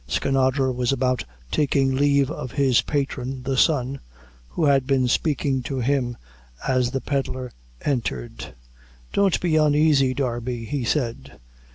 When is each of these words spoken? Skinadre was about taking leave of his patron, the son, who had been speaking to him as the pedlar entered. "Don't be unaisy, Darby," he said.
Skinadre 0.07 0.71
was 0.73 0.91
about 0.91 1.25
taking 1.51 1.93
leave 1.95 2.31
of 2.31 2.53
his 2.53 2.81
patron, 2.81 3.43
the 3.43 3.55
son, 3.55 3.99
who 4.47 4.65
had 4.65 4.87
been 4.87 5.07
speaking 5.07 5.61
to 5.61 5.79
him 5.79 6.17
as 6.67 6.89
the 6.89 7.01
pedlar 7.01 7.51
entered. 7.81 8.55
"Don't 9.13 9.39
be 9.39 9.57
unaisy, 9.57 10.15
Darby," 10.15 10.65
he 10.65 10.83
said. 10.83 11.37